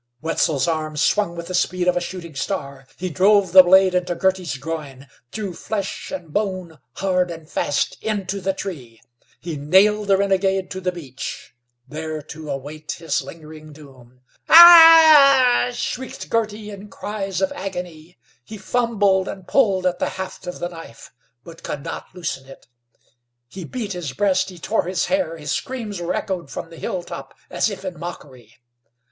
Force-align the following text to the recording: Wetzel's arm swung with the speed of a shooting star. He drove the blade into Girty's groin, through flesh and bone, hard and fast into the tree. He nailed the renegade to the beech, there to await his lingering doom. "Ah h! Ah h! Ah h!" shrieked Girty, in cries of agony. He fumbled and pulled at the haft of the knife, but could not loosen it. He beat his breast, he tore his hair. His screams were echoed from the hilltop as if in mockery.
Wetzel's 0.23 0.67
arm 0.67 0.97
swung 0.97 1.35
with 1.35 1.45
the 1.45 1.53
speed 1.53 1.87
of 1.87 1.95
a 1.95 2.01
shooting 2.01 2.33
star. 2.33 2.87
He 2.97 3.11
drove 3.11 3.51
the 3.51 3.61
blade 3.61 3.93
into 3.93 4.15
Girty's 4.15 4.57
groin, 4.57 5.05
through 5.31 5.53
flesh 5.53 6.09
and 6.09 6.33
bone, 6.33 6.79
hard 6.93 7.29
and 7.29 7.47
fast 7.47 8.01
into 8.01 8.41
the 8.41 8.51
tree. 8.51 8.99
He 9.39 9.57
nailed 9.57 10.07
the 10.07 10.17
renegade 10.17 10.71
to 10.71 10.81
the 10.81 10.91
beech, 10.91 11.53
there 11.87 12.23
to 12.23 12.49
await 12.49 12.93
his 12.93 13.21
lingering 13.21 13.73
doom. 13.73 14.21
"Ah 14.49 14.49
h! 14.49 14.49
Ah 14.49 14.49
h! 14.49 14.49
Ah 14.49 15.67
h!" 15.69 15.75
shrieked 15.75 16.29
Girty, 16.31 16.71
in 16.71 16.89
cries 16.89 17.39
of 17.39 17.51
agony. 17.51 18.17
He 18.43 18.57
fumbled 18.57 19.27
and 19.27 19.47
pulled 19.47 19.85
at 19.85 19.99
the 19.99 20.09
haft 20.17 20.47
of 20.47 20.57
the 20.57 20.69
knife, 20.69 21.11
but 21.43 21.61
could 21.61 21.83
not 21.83 22.07
loosen 22.15 22.47
it. 22.47 22.65
He 23.47 23.65
beat 23.65 23.93
his 23.93 24.13
breast, 24.13 24.49
he 24.49 24.57
tore 24.57 24.85
his 24.85 25.05
hair. 25.05 25.37
His 25.37 25.51
screams 25.51 26.01
were 26.01 26.15
echoed 26.15 26.49
from 26.49 26.71
the 26.71 26.77
hilltop 26.79 27.35
as 27.51 27.69
if 27.69 27.85
in 27.85 27.99
mockery. 27.99 28.55